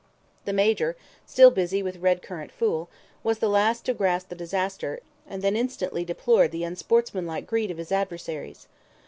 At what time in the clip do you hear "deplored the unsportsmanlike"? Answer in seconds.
6.03-7.45